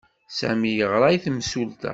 Sami 0.37 0.71
yeɣra 0.73 1.07
i 1.11 1.17
yimsulta. 1.23 1.89